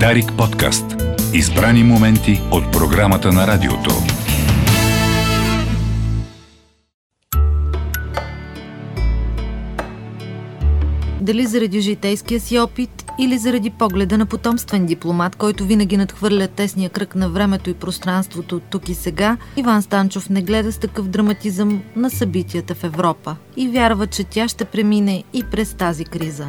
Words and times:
Дарик 0.00 0.32
подкаст. 0.38 0.84
Избрани 1.34 1.84
моменти 1.84 2.40
от 2.50 2.72
програмата 2.72 3.32
на 3.32 3.46
радиото. 3.46 3.90
Дали 11.20 11.46
заради 11.46 11.80
житейския 11.80 12.40
си 12.40 12.58
опит 12.58 13.04
или 13.20 13.38
заради 13.38 13.70
погледа 13.70 14.18
на 14.18 14.26
потомствен 14.26 14.86
дипломат, 14.86 15.36
който 15.36 15.64
винаги 15.64 15.96
надхвърля 15.96 16.48
тесния 16.48 16.90
кръг 16.90 17.14
на 17.14 17.28
времето 17.28 17.70
и 17.70 17.74
пространството 17.74 18.60
тук 18.60 18.88
и 18.88 18.94
сега, 18.94 19.36
Иван 19.56 19.82
Станчов 19.82 20.30
не 20.30 20.42
гледа 20.42 20.72
с 20.72 20.78
такъв 20.78 21.08
драматизъм 21.08 21.82
на 21.96 22.10
събитията 22.10 22.74
в 22.74 22.84
Европа 22.84 23.36
и 23.56 23.68
вярва, 23.68 24.06
че 24.06 24.24
тя 24.24 24.48
ще 24.48 24.64
премине 24.64 25.24
и 25.32 25.42
през 25.50 25.74
тази 25.74 26.04
криза. 26.04 26.46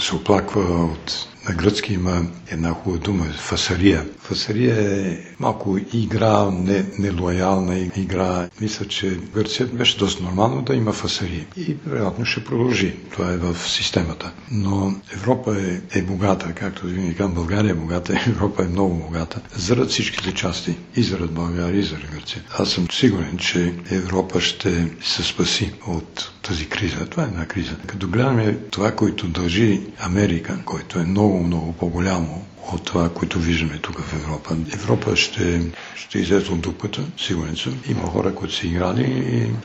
Европа 0.00 0.06
се 0.06 0.14
оплаква 0.14 0.60
от 0.84 1.26
на 1.50 1.56
гръцки 1.56 1.94
има 1.94 2.22
една 2.48 2.70
хубава 2.70 2.98
дума 2.98 3.24
фасария. 3.24 4.06
Фасария 4.20 4.74
е 5.00 5.18
малко 5.40 5.78
игра, 5.92 6.50
не, 6.50 6.84
нелоялна 6.98 7.78
игра. 7.78 8.48
Мисля, 8.60 8.86
че 8.86 9.18
Гърция 9.34 9.66
беше 9.66 9.98
доста 9.98 10.22
нормално 10.22 10.62
да 10.62 10.74
има 10.74 10.92
фасария. 10.92 11.46
И 11.58 11.76
вероятно 11.86 12.24
ще 12.24 12.44
продължи. 12.44 12.96
Това 13.12 13.32
е 13.32 13.36
в 13.36 13.56
системата. 13.60 14.32
Но 14.50 14.94
Европа 15.12 15.56
е, 15.92 15.98
е 15.98 16.02
богата, 16.02 16.52
както 16.52 16.86
винаги 16.86 17.14
казвам, 17.14 17.34
България 17.34 17.70
е 17.70 17.74
богата, 17.74 18.12
Европа 18.26 18.62
е 18.62 18.68
много 18.68 18.94
богата. 18.96 19.40
Заради 19.56 19.88
всичките 19.88 20.34
части. 20.34 20.74
И 20.96 21.02
заради 21.02 21.32
България, 21.32 21.80
и 21.80 21.84
заради 21.84 22.06
Гърция. 22.08 22.42
Аз 22.50 22.70
съм 22.70 22.86
сигурен, 22.90 23.38
че 23.38 23.74
Европа 23.90 24.40
ще 24.40 24.70
се 25.02 25.22
спаси 25.22 25.72
от 25.86 26.32
тази 26.42 26.66
криза. 26.66 27.06
Това 27.06 27.22
е 27.22 27.26
една 27.26 27.46
криза. 27.46 27.76
Като 27.86 28.08
гледаме 28.08 28.58
това, 28.70 28.92
което 28.92 29.28
дължи 29.28 29.80
Америка, 30.00 30.58
който 30.64 30.98
е 30.98 31.04
много 31.04 31.39
много, 31.42 31.60
много 31.60 31.72
по-голямо 31.72 32.44
от 32.72 32.84
това, 32.84 33.08
което 33.08 33.38
виждаме 33.38 33.78
тук 33.78 34.00
в 34.00 34.12
Европа. 34.14 34.56
Европа 34.74 35.16
ще, 35.16 35.62
ще 35.96 36.18
излезе 36.18 36.52
от 36.52 36.60
дупката, 36.60 37.02
сигурен 37.18 37.56
съм. 37.56 37.78
Има 37.88 38.02
хора, 38.02 38.34
които 38.34 38.54
са 38.54 38.66
играли 38.66 39.02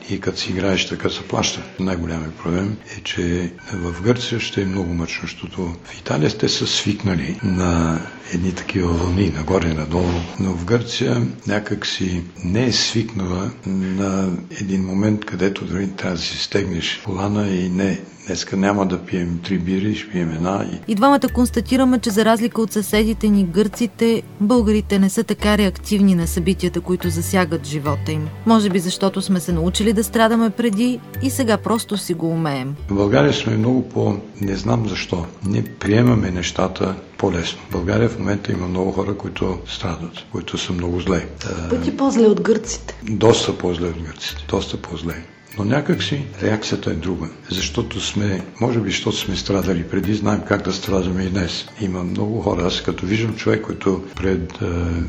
и, 0.08 0.14
и 0.14 0.20
като 0.20 0.38
си 0.38 0.50
играеш, 0.50 0.88
така 0.88 1.10
се 1.10 1.22
плаща. 1.22 1.62
Най-голямият 1.80 2.34
проблем 2.34 2.76
е, 2.98 3.02
че 3.02 3.52
в 3.72 4.02
Гърция 4.02 4.40
ще 4.40 4.62
е 4.62 4.66
много 4.66 4.94
мъчно, 4.94 5.22
защото 5.22 5.62
в 5.84 5.98
Италия 5.98 6.30
сте 6.30 6.48
са 6.48 6.66
свикнали 6.66 7.40
на 7.42 8.00
едни 8.32 8.52
такива 8.54 8.88
вълни, 8.88 9.28
нагоре 9.30 9.68
и 9.68 9.74
надолу, 9.74 10.10
но 10.40 10.52
в 10.52 10.64
Гърция 10.64 11.16
някак 11.46 11.86
си 11.86 12.22
не 12.44 12.64
е 12.64 12.72
свикнала 12.72 13.50
на 13.66 14.30
един 14.60 14.84
момент, 14.84 15.24
където 15.24 15.64
дори 15.64 15.90
трябва 15.90 16.16
да 16.16 16.22
си 16.22 16.38
стегнеш 16.38 17.00
колана 17.04 17.48
и 17.48 17.68
не, 17.68 18.00
Днеска 18.26 18.56
няма 18.56 18.86
да 18.86 18.98
пием 18.98 19.40
три 19.44 19.58
бири, 19.58 19.94
ще 19.94 20.10
пием 20.10 20.30
една. 20.30 20.66
И... 20.72 20.92
и 20.92 20.94
двамата 20.94 21.28
констатираме, 21.34 21.98
че 21.98 22.10
за 22.10 22.24
разлика 22.24 22.62
от 22.62 22.72
съседите 22.72 23.28
ни 23.28 23.44
гърците, 23.44 24.22
българите 24.40 24.98
не 24.98 25.10
са 25.10 25.24
така 25.24 25.58
реактивни 25.58 26.14
на 26.14 26.26
събитията, 26.26 26.80
които 26.80 27.10
засягат 27.10 27.66
живота 27.66 28.12
им. 28.12 28.28
Може 28.46 28.70
би 28.70 28.78
защото 28.78 29.22
сме 29.22 29.40
се 29.40 29.52
научили 29.52 29.92
да 29.92 30.04
страдаме 30.04 30.50
преди 30.50 31.00
и 31.22 31.30
сега 31.30 31.56
просто 31.56 31.96
си 31.96 32.14
го 32.14 32.28
умеем. 32.28 32.74
В 32.88 32.94
България 32.94 33.32
сме 33.32 33.56
много 33.56 33.88
по... 33.88 34.16
не 34.40 34.56
знам 34.56 34.88
защо. 34.88 35.26
Не 35.46 35.64
приемаме 35.64 36.30
нещата 36.30 36.94
по-лесно. 37.18 37.58
В 37.68 37.72
България 37.72 38.08
в 38.08 38.18
момента 38.18 38.52
има 38.52 38.68
много 38.68 38.92
хора, 38.92 39.16
които 39.16 39.58
страдат, 39.66 40.12
които 40.32 40.58
са 40.58 40.72
много 40.72 41.00
зле. 41.00 41.26
Пъти 41.70 41.96
по-зле 41.96 42.26
от 42.26 42.40
гърците. 42.40 42.98
Доста 43.02 43.58
по-зле 43.58 43.86
от 43.86 44.02
гърците. 44.02 44.46
Доста 44.48 44.76
по-зле. 44.76 45.14
Но 45.58 45.64
някакси 45.64 46.24
реакцията 46.42 46.90
е 46.90 46.94
друга. 46.94 47.28
Защото 47.50 48.00
сме, 48.00 48.44
може 48.60 48.80
би, 48.80 48.90
защото 48.90 49.16
сме 49.16 49.36
страдали 49.36 49.84
преди, 49.84 50.14
знаем 50.14 50.40
как 50.48 50.62
да 50.62 50.72
страдаме 50.72 51.22
и 51.22 51.30
днес. 51.30 51.66
Има 51.80 52.04
много 52.04 52.40
хора. 52.40 52.66
Аз 52.66 52.82
като 52.82 53.06
виждам 53.06 53.36
човек, 53.36 53.62
който 53.62 54.04
пред 54.16 54.52
е, 54.62 54.64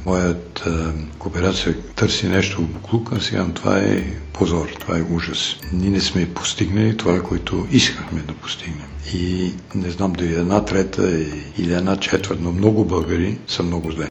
моят 0.05 0.63
е, 0.67 0.69
кооперация 1.19 1.75
търси 1.95 2.27
нещо 2.27 2.67
клука, 2.89 3.21
сега 3.21 3.45
това 3.53 3.77
е 3.79 4.03
позор, 4.33 4.67
това 4.79 4.97
е 4.97 5.05
ужас. 5.11 5.55
Ние 5.73 5.89
не 5.89 6.01
сме 6.01 6.33
постигнали 6.33 6.97
това, 6.97 7.21
което 7.21 7.67
искахме 7.71 8.21
да 8.21 8.33
постигнем. 8.33 8.87
И 9.13 9.51
не 9.75 9.89
знам 9.89 10.13
дали 10.13 10.33
една 10.33 10.65
трета 10.65 11.25
или 11.57 11.73
една 11.73 11.95
четвърт, 11.97 12.39
но 12.41 12.51
много 12.51 12.85
българи 12.85 13.37
са 13.47 13.63
много 13.63 13.91
зле. 13.91 14.09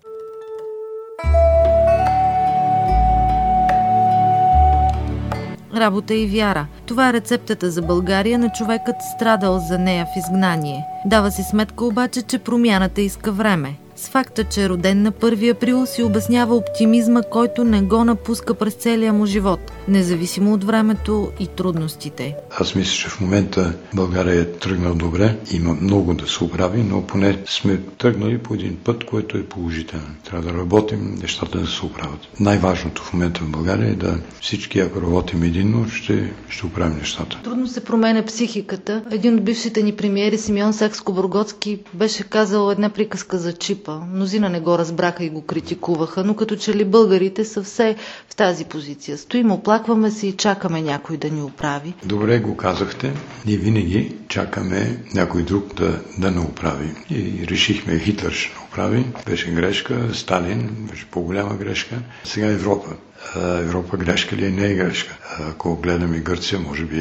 Работа 5.77 6.15
и 6.15 6.27
вяра. 6.27 6.67
Това 6.87 7.09
е 7.09 7.13
рецептата 7.13 7.71
за 7.71 7.83
България 7.83 8.39
на 8.39 8.53
човекът 8.53 8.97
страдал 9.17 9.59
за 9.59 9.79
нея 9.79 10.07
в 10.07 10.19
изгнание. 10.19 10.85
Дава 11.05 11.31
си 11.31 11.43
сметка 11.43 11.85
обаче, 11.85 12.23
че 12.23 12.39
промяната 12.39 13.01
иска 13.01 13.33
време. 13.33 13.77
С 13.99 14.09
факта, 14.09 14.45
че 14.45 14.65
е 14.65 14.69
роден 14.69 15.03
на 15.03 15.13
1 15.13 15.51
април, 15.51 15.87
си 15.87 16.03
обяснява 16.03 16.57
оптимизма, 16.57 17.23
който 17.23 17.65
не 17.65 17.83
го 17.83 18.05
напуска 18.05 18.55
през 18.55 18.75
целия 18.75 19.13
му 19.13 19.27
живот, 19.27 19.73
независимо 19.89 20.53
от 20.53 20.65
времето 20.65 21.33
и 21.41 21.47
трудностите. 21.47 22.37
Аз 22.61 22.75
мисля, 22.75 22.93
че 22.93 23.09
в 23.09 23.21
момента 23.21 23.75
България 23.95 24.41
е 24.41 24.51
тръгнал 24.51 24.95
добре, 24.95 25.37
има 25.53 25.75
много 25.81 26.15
да 26.15 26.29
се 26.29 26.45
оправи, 26.45 26.83
но 26.83 27.07
поне 27.07 27.39
сме 27.47 27.81
тръгнали 27.99 28.39
по 28.39 28.55
един 28.55 28.77
път, 28.85 29.05
който 29.05 29.39
е 29.39 29.47
положителен. 29.47 30.17
Трябва 30.25 30.53
да 30.53 30.59
работим, 30.59 31.15
нещата 31.23 31.59
да 31.59 31.67
се 31.67 31.87
оправят. 31.87 32.21
Най-важното 32.41 33.03
в 33.03 33.13
момента 33.13 33.41
в 33.41 33.51
България 33.51 33.89
е 33.91 33.95
да 33.95 34.19
всички, 34.41 34.81
ако 34.81 35.03
работим 35.03 35.43
единно, 35.43 35.89
ще, 35.89 36.33
ще 36.49 36.67
оправим 36.67 36.99
нещата. 36.99 37.41
Трудно 37.45 37.67
се 37.67 37.85
променя 37.85 38.25
психиката. 38.25 39.03
Един 39.11 39.35
от 39.35 39.45
бившите 39.45 39.83
ни 39.83 39.97
премиери, 39.97 40.39
Симеон 40.39 40.73
Сакско-Бургоцки, 40.73 41.79
беше 41.95 42.23
казал 42.23 42.71
една 42.71 42.89
приказка 42.89 43.39
за 43.39 43.53
чип 43.53 43.86
Европа. 43.89 44.07
Мнозина 44.07 44.49
не 44.49 44.61
го 44.61 44.79
разбраха 44.79 45.25
и 45.25 45.31
го 45.31 45.43
критикуваха, 45.43 46.25
но 46.25 46.37
като 46.37 46.57
че 46.57 46.75
ли 46.75 46.85
българите 46.87 47.45
са 47.45 47.63
все 47.63 47.97
в 48.29 48.37
тази 48.37 48.65
позиция. 48.65 49.19
Стоим, 49.19 49.51
оплакваме 49.53 50.11
се 50.11 50.27
и 50.27 50.33
чакаме 50.33 50.83
някой 50.83 51.17
да 51.17 51.31
ни 51.31 51.43
оправи. 51.43 51.95
Добре 52.05 52.39
го 52.39 52.57
казахте. 52.57 53.13
Ние 53.47 53.57
винаги 53.57 54.17
чакаме 54.29 55.01
някой 55.15 55.43
друг 55.43 55.75
да, 55.75 56.01
да 56.19 56.31
не 56.31 56.41
оправи. 56.41 56.95
И 57.11 57.47
решихме 57.47 57.99
Хитлер 57.99 58.33
ще 58.33 58.57
оправи. 58.67 59.05
Беше 59.27 59.51
грешка. 59.51 60.15
Сталин 60.15 60.77
беше 60.83 61.07
по-голяма 61.07 61.55
грешка. 61.55 61.97
Сега 62.25 62.47
Европа. 62.47 62.97
Европа 63.37 63.97
грешка 63.97 64.37
ли 64.37 64.47
е? 64.47 64.51
Не 64.51 64.67
е 64.67 64.75
грешка. 64.75 65.17
Ако 65.41 65.77
гледаме 65.77 66.19
Гърция, 66.19 66.59
може 66.61 66.85
би 66.85 66.97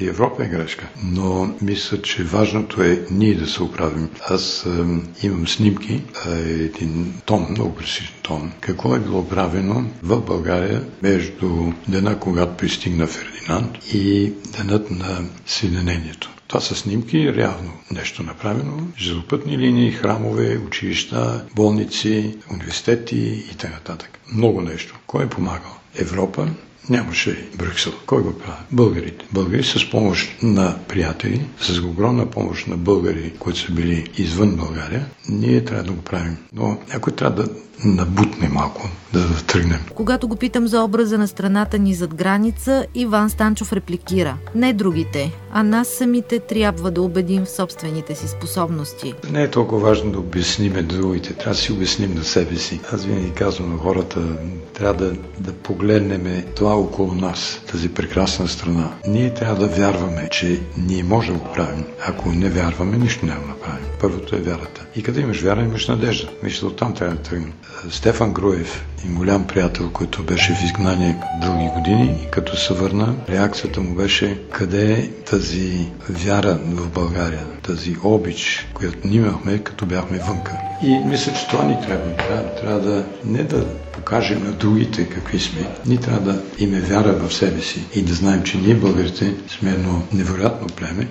и 0.00 0.06
Европа 0.06 0.44
е 0.44 0.48
грешка. 0.48 0.86
Но 1.04 1.54
мисля, 1.62 2.02
че 2.02 2.24
важното 2.24 2.82
е 2.82 3.06
ние 3.10 3.34
да 3.34 3.46
се 3.46 3.62
оправим. 3.62 4.08
Аз 4.22 4.66
имам 5.22 5.48
снимки, 5.48 6.02
един 6.46 7.14
том, 7.24 7.46
много 7.50 7.74
пресичен 7.74 8.14
том, 8.22 8.52
какво 8.60 8.96
е 8.96 9.00
било 9.00 9.28
правено 9.28 9.84
в 10.02 10.20
България 10.20 10.82
между 11.02 11.50
дена, 11.88 12.18
когато 12.18 12.56
пристигна 12.56 13.06
Фердинанд 13.06 13.78
и 13.86 14.32
денът 14.52 14.90
на 14.90 15.18
Съединението. 15.46 16.35
Това 16.48 16.60
са 16.60 16.74
снимки, 16.74 17.34
реално 17.34 17.72
нещо 17.90 18.22
направено. 18.22 18.86
Железопътни 18.98 19.58
линии, 19.58 19.92
храмове, 19.92 20.58
училища, 20.58 21.46
болници, 21.54 22.36
университети 22.50 23.16
и 23.52 23.56
т.н. 23.56 23.96
Много 24.32 24.60
нещо. 24.62 24.98
Кой 25.06 25.24
е 25.24 25.28
помагал? 25.28 25.76
Европа, 25.94 26.48
нямаше 26.90 27.48
Брюксел. 27.58 27.92
Кой 28.06 28.22
го 28.22 28.38
прави? 28.38 28.58
Българите. 28.72 29.24
Българи 29.32 29.64
с 29.64 29.90
помощ 29.90 30.42
на 30.42 30.76
приятели, 30.88 31.46
с 31.60 31.78
огромна 31.78 32.26
помощ 32.26 32.66
на 32.66 32.76
българи, 32.76 33.32
които 33.38 33.58
са 33.58 33.72
били 33.72 34.10
извън 34.18 34.56
България, 34.56 35.06
ние 35.28 35.64
трябва 35.64 35.84
да 35.84 35.92
го 35.92 36.02
правим. 36.02 36.36
Но 36.52 36.78
някой 36.92 37.12
трябва 37.12 37.42
да 37.42 37.48
набутне 37.84 38.48
малко, 38.48 38.88
да, 39.12 39.20
да 39.20 39.42
тръгнем. 39.46 39.80
Когато 39.94 40.28
го 40.28 40.36
питам 40.36 40.68
за 40.68 40.82
образа 40.82 41.18
на 41.18 41.28
страната 41.28 41.78
ни 41.78 41.94
зад 41.94 42.14
граница, 42.14 42.86
Иван 42.94 43.30
Станчов 43.30 43.72
репликира. 43.72 44.36
Не 44.54 44.72
другите, 44.72 45.32
а 45.52 45.62
нас 45.62 45.88
самите 45.88 46.38
трябва 46.38 46.90
да 46.90 47.02
убедим 47.02 47.44
в 47.44 47.50
собствените 47.50 48.14
си 48.14 48.28
способности. 48.28 49.14
Не 49.30 49.42
е 49.42 49.50
толкова 49.50 49.88
важно 49.88 50.12
да 50.12 50.18
обясниме 50.18 50.82
другите, 50.82 51.32
трябва 51.32 51.54
да 51.54 51.60
си 51.60 51.72
обясним 51.72 52.14
на 52.14 52.24
себе 52.24 52.56
си. 52.56 52.80
Аз 52.92 53.04
винаги 53.04 53.30
казвам 53.30 53.72
на 53.72 53.78
хората, 53.78 54.20
трябва 54.74 55.04
да, 55.04 55.12
да 55.38 55.52
погледнем 55.52 56.44
това 56.56 56.75
около 56.76 57.14
нас, 57.14 57.60
тази 57.72 57.88
прекрасна 57.88 58.48
страна. 58.48 58.90
Ние 59.06 59.34
трябва 59.34 59.56
да 59.58 59.66
вярваме, 59.68 60.28
че 60.30 60.60
ние 60.78 61.02
можем 61.02 61.34
да 61.34 61.40
го 61.40 61.52
правим. 61.52 61.84
Ако 62.08 62.28
не 62.28 62.48
вярваме, 62.48 62.96
нищо 62.96 63.26
няма 63.26 63.40
да 63.40 63.46
направим. 63.46 63.84
Първото 64.00 64.36
е 64.36 64.40
вярата. 64.40 64.86
И 64.96 65.02
къде 65.02 65.20
имаш 65.20 65.40
вяра, 65.40 65.60
имаш 65.62 65.88
надежда. 65.88 66.28
Мисля, 66.42 66.66
оттам 66.66 66.94
трябва 66.94 67.14
да 67.14 67.22
тръгнем. 67.22 67.52
Стефан 67.90 68.32
Груев 68.32 68.84
и 69.04 69.08
голям 69.08 69.46
приятел, 69.46 69.90
който 69.90 70.22
беше 70.22 70.54
в 70.54 70.64
изгнание 70.64 71.16
дълги 71.40 71.70
години 71.74 72.20
и 72.22 72.30
като 72.30 72.56
се 72.56 72.74
върна, 72.74 73.14
реакцията 73.28 73.80
му 73.80 73.94
беше 73.94 74.40
къде 74.50 74.92
е 74.92 75.08
тази 75.10 75.86
вяра 76.08 76.58
в 76.64 76.88
България, 76.88 77.44
тази 77.62 77.96
обич, 78.04 78.68
която 78.74 78.98
ние 79.04 79.16
имахме, 79.16 79.58
като 79.58 79.86
бяхме 79.86 80.18
вънка. 80.18 80.52
И 80.82 80.98
мисля, 80.98 81.32
че 81.32 81.48
това 81.48 81.64
ни 81.64 81.76
трябва. 81.86 82.16
Трябва, 82.16 82.54
трябва 82.54 82.80
да 82.80 83.04
не 83.24 83.42
да 83.42 83.66
покажем 84.06 84.44
на 84.44 84.52
другите 84.52 85.04
какви 85.04 85.38
сме. 85.40 85.66
Ние 85.86 85.98
трябва 85.98 86.20
да 86.22 86.42
имаме 86.58 86.80
вяра 86.80 87.12
в 87.12 87.34
себе 87.34 87.60
си 87.60 87.84
и 87.94 88.02
да 88.02 88.14
знаем, 88.14 88.42
че 88.42 88.58
ние 88.58 88.74
българите 88.74 89.34
сме 89.48 89.70
едно 89.70 90.02
невероятно 90.12 90.66
племе. 90.68 91.08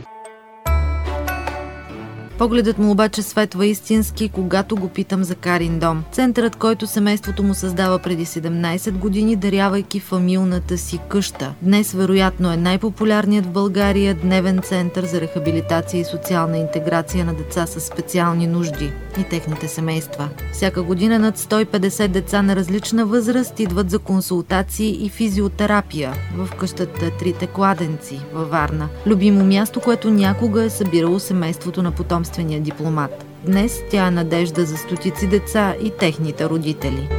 Погледът 2.37 2.77
му 2.77 2.91
обаче 2.91 3.21
светва 3.21 3.65
истински, 3.65 4.29
когато 4.29 4.75
го 4.75 4.89
питам 4.89 5.23
за 5.23 5.35
Карин 5.35 5.79
дом. 5.79 6.03
Центърът, 6.11 6.55
който 6.55 6.87
семейството 6.87 7.43
му 7.43 7.53
създава 7.53 7.99
преди 7.99 8.25
17 8.25 8.91
години, 8.91 9.35
дарявайки 9.35 9.99
фамилната 9.99 10.77
си 10.77 10.99
къща. 11.09 11.53
Днес 11.61 11.91
вероятно 11.91 12.51
е 12.51 12.57
най-популярният 12.57 13.45
в 13.45 13.51
България 13.51 14.15
дневен 14.15 14.61
център 14.61 15.05
за 15.05 15.21
рехабилитация 15.21 16.01
и 16.01 16.05
социална 16.05 16.57
интеграция 16.57 17.25
на 17.25 17.33
деца 17.33 17.65
с 17.65 17.79
специални 17.79 18.47
нужди 18.47 18.91
и 19.19 19.23
техните 19.23 19.67
семейства. 19.67 20.29
Всяка 20.53 20.83
година 20.83 21.19
над 21.19 21.37
150 21.37 22.07
деца 22.07 22.41
на 22.41 22.55
различна 22.55 23.05
възраст 23.05 23.59
идват 23.59 23.89
за 23.89 23.99
консултации 23.99 25.05
и 25.05 25.09
физиотерапия 25.09 26.13
в 26.37 26.55
къщата 26.55 27.11
Трите 27.19 27.47
кладенци 27.47 28.21
във 28.33 28.49
Варна. 28.49 28.87
Любимо 29.05 29.45
място, 29.45 29.81
което 29.81 30.09
някога 30.09 30.63
е 30.63 30.69
събирало 30.69 31.19
семейството 31.19 31.83
на 31.83 31.91
потомствения 32.25 32.61
дипломат. 32.61 33.25
Днес 33.45 33.79
тя 33.91 34.07
е 34.07 34.11
надежда 34.11 34.65
за 34.65 34.77
стотици 34.77 35.27
деца 35.27 35.75
и 35.83 35.91
техните 35.99 36.49
родители. 36.49 37.09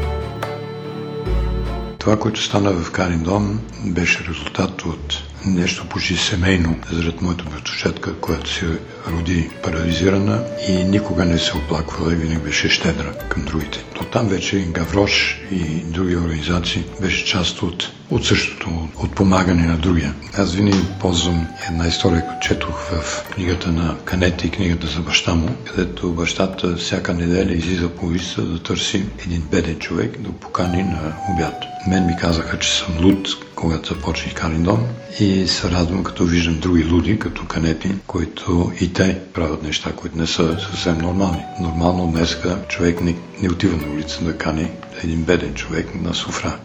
Това, 1.98 2.18
което 2.18 2.42
стана 2.42 2.72
в 2.72 2.92
Карин 2.92 3.22
дом, 3.22 3.60
беше 3.84 4.24
резултат 4.28 4.82
от 4.82 5.22
нещо 5.46 5.86
почти 5.88 6.16
семейно, 6.16 6.76
заради 6.92 7.16
моята 7.20 7.44
братовчетка, 7.44 8.14
която 8.14 8.50
се 8.50 8.66
роди 9.08 9.50
парализирана 9.62 10.42
и 10.68 10.84
никога 10.84 11.24
не 11.24 11.38
се 11.38 11.56
оплаквала 11.56 12.12
и 12.12 12.16
винаги 12.16 12.38
беше 12.38 12.68
щедра 12.68 13.12
към 13.28 13.44
другите. 13.44 13.84
То 13.94 14.04
там 14.04 14.28
вече 14.28 14.58
Гаврош 14.58 15.40
и 15.50 15.82
други 15.84 16.16
организации 16.16 16.84
беше 17.00 17.24
част 17.24 17.62
от, 17.62 17.92
от 18.10 18.26
същото, 18.26 18.88
от 18.96 19.14
помагане 19.14 19.66
на 19.66 19.76
другия. 19.76 20.14
Аз 20.38 20.54
винаги 20.54 20.84
ползвам 21.00 21.46
една 21.70 21.86
история, 21.86 22.26
която 22.26 22.48
четох 22.48 22.90
в 22.90 23.24
книгата 23.34 23.72
на 23.72 23.96
Канети 24.04 24.46
и 24.46 24.50
книгата 24.50 24.86
за 24.86 25.00
баща 25.00 25.34
му, 25.34 25.48
където 25.64 26.12
бащата 26.12 26.76
всяка 26.76 27.14
неделя 27.14 27.52
излиза 27.52 27.88
по 27.88 28.06
улица 28.06 28.42
да 28.42 28.62
търси 28.62 29.04
един 29.26 29.42
беден 29.50 29.78
човек 29.78 30.20
да 30.20 30.32
покани 30.32 30.82
на 30.82 31.16
обяд. 31.28 31.64
Мен 31.88 32.06
ми 32.06 32.16
казаха, 32.20 32.58
че 32.58 32.72
съм 32.72 33.04
луд, 33.04 33.28
когато 33.56 33.94
започне 33.94 34.34
Карин 34.34 34.62
дом 34.62 34.86
и 35.20 35.46
се 35.48 35.70
радвам, 35.70 36.04
като 36.04 36.24
виждам 36.24 36.60
други 36.60 36.84
луди, 36.84 37.18
като 37.18 37.46
Канети, 37.46 37.94
които 38.06 38.72
и 38.80 38.92
те 38.92 39.20
правят 39.34 39.62
неща, 39.62 39.92
които 39.96 40.18
не 40.18 40.26
са 40.26 40.56
съвсем 40.60 40.98
нормални. 40.98 41.44
Нормално 41.60 42.12
днеска 42.12 42.58
човек 42.68 43.00
не, 43.00 43.16
не 43.42 43.48
отива 43.48 43.76
на 43.76 43.92
улица 43.94 44.24
да 44.24 44.38
кани 44.38 44.70
един 45.04 45.22
беден 45.22 45.54
човек 45.54 45.94
на 46.02 46.14
суфра. 46.14 46.58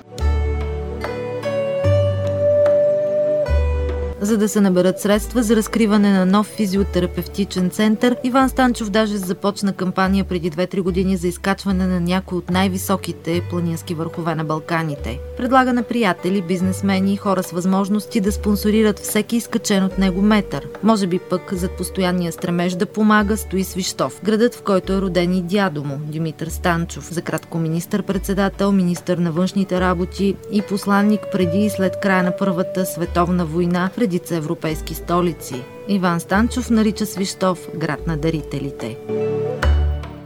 За 4.23 4.37
да 4.37 4.49
се 4.49 4.61
наберат 4.61 4.99
средства 4.99 5.43
за 5.43 5.55
разкриване 5.55 6.11
на 6.11 6.25
нов 6.25 6.47
физиотерапевтичен 6.47 7.69
център, 7.69 8.15
Иван 8.23 8.49
Станчов 8.49 8.89
даже 8.89 9.17
започна 9.17 9.73
кампания 9.73 10.25
преди 10.25 10.51
2-3 10.51 10.81
години 10.81 11.17
за 11.17 11.27
изкачване 11.27 11.87
на 11.87 11.99
някои 11.99 12.37
от 12.37 12.49
най-високите 12.49 13.41
планински 13.49 13.93
върхове 13.93 14.35
на 14.35 14.43
Балканите. 14.43 15.19
Предлага 15.37 15.73
на 15.73 15.83
приятели, 15.83 16.41
бизнесмени 16.41 17.13
и 17.13 17.17
хора 17.17 17.43
с 17.43 17.51
възможности 17.51 18.21
да 18.21 18.31
спонсорират 18.31 18.99
всеки 18.99 19.35
изкачен 19.35 19.83
от 19.83 19.97
него 19.97 20.21
метър. 20.21 20.67
Може 20.83 21.07
би 21.07 21.19
пък 21.19 21.53
зад 21.53 21.71
постоянния 21.71 22.31
стремеж 22.31 22.73
да 22.73 22.85
помага 22.85 23.37
стои 23.37 23.63
Свищов, 23.63 24.21
градът 24.23 24.55
в 24.55 24.61
който 24.61 24.93
е 24.93 25.01
роден 25.01 25.33
и 25.33 25.41
дядо 25.41 25.83
му, 25.83 25.99
Димитър 26.03 26.47
Станчов, 26.47 27.13
за 27.13 27.21
кратко 27.21 27.57
министър-председател, 27.57 28.71
министър 28.71 29.17
на 29.17 29.31
външните 29.31 29.81
работи 29.81 30.35
и 30.51 30.61
посланник 30.61 31.21
преди 31.31 31.65
и 31.65 31.69
след 31.69 31.99
края 31.99 32.23
на 32.23 32.37
Първата 32.37 32.85
световна 32.85 33.45
война 33.45 33.89
в 33.93 33.97
редица 34.11 34.35
европейски 34.35 34.93
столици. 34.93 35.63
Иван 35.87 36.19
Станчов 36.19 36.69
нарича 36.69 37.05
Свищов 37.05 37.67
град 37.75 38.07
на 38.07 38.17
дарителите. 38.17 38.97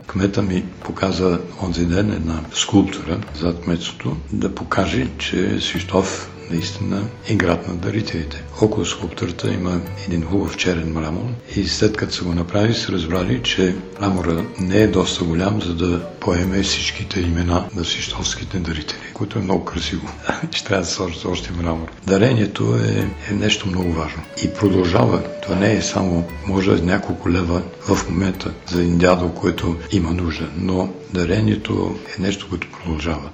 Кмета 0.07 0.41
ми 0.41 0.65
показа 0.83 1.39
онзи 1.63 1.85
ден 1.85 2.11
една 2.11 2.39
скулптура 2.53 3.21
зад 3.35 3.61
кметството 3.61 4.17
да 4.33 4.55
покаже, 4.55 5.07
че 5.17 5.61
Свищов 5.61 6.34
наистина 6.51 7.03
е 7.27 7.35
град 7.35 7.67
на 7.67 7.75
дарителите. 7.75 8.43
Около 8.61 8.85
скулптурата 8.85 9.53
има 9.53 9.79
един 10.07 10.23
хубав 10.23 10.57
черен 10.57 10.93
мрамор 10.93 11.29
и 11.55 11.67
след 11.67 11.97
като 11.97 12.13
са 12.13 12.23
го 12.23 12.33
направили, 12.33 12.73
са 12.73 12.91
разбрали, 12.91 13.43
че 13.43 13.75
мрамора 14.01 14.45
не 14.59 14.77
е 14.77 14.87
доста 14.87 15.23
голям, 15.23 15.61
за 15.61 15.73
да 15.75 16.05
поеме 16.09 16.63
всичките 16.63 17.19
имена 17.21 17.65
на 17.75 17.85
свищовските 17.85 18.57
дарители, 18.59 18.99
което 19.13 19.39
е 19.39 19.41
много 19.41 19.65
красиво. 19.65 20.07
Ще 20.51 20.65
трябва 20.67 20.83
да 20.85 20.89
сложите 20.91 21.27
още 21.27 21.51
мрамор. 21.53 21.91
Дарението 22.07 22.75
е, 22.75 23.07
е 23.29 23.33
нещо 23.33 23.67
много 23.67 23.93
важно. 23.93 24.21
И 24.43 24.53
продължава. 24.53 25.23
Това 25.43 25.55
не 25.55 25.73
е 25.73 25.81
само, 25.81 26.27
може 26.47 26.71
е 26.71 26.75
няколко 26.75 27.29
лева 27.31 27.61
в 27.81 28.09
момента 28.09 28.51
за 28.67 28.81
един 28.81 28.97
дядо, 28.97 29.29
който 29.33 29.75
има 29.91 30.11
нужда, 30.11 30.49
но 30.57 30.89
дарението 31.13 31.95
е 32.17 32.21
нещо, 32.21 32.47
което 32.49 32.67
продължава. 32.71 33.29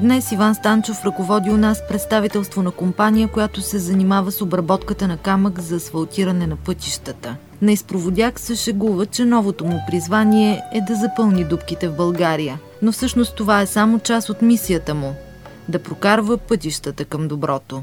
Днес 0.00 0.32
Иван 0.32 0.54
Станчов 0.54 1.04
ръководи 1.04 1.50
у 1.50 1.56
нас 1.56 1.88
представителство 1.88 2.62
на 2.62 2.70
компания, 2.70 3.28
която 3.28 3.62
се 3.62 3.78
занимава 3.78 4.32
с 4.32 4.42
обработката 4.42 5.08
на 5.08 5.16
камък 5.16 5.60
за 5.60 5.76
асфалтиране 5.76 6.46
на 6.46 6.56
пътищата. 6.56 7.36
На 7.62 7.72
изпроводяк 7.72 8.40
се 8.40 8.54
шегува, 8.56 9.06
че 9.06 9.24
новото 9.24 9.64
му 9.64 9.80
призвание 9.90 10.62
е 10.74 10.80
да 10.80 10.94
запълни 10.94 11.44
дубките 11.44 11.88
в 11.88 11.96
България. 11.96 12.58
Но 12.82 12.92
всъщност 12.92 13.36
това 13.36 13.60
е 13.60 13.66
само 13.66 13.98
част 13.98 14.28
от 14.28 14.42
мисията 14.42 14.94
му– 14.94 15.14
да 15.68 15.82
прокарва 15.82 16.38
пътищата 16.38 17.04
към 17.04 17.28
доброто. 17.28 17.82